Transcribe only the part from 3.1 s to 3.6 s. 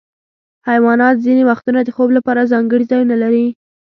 لري.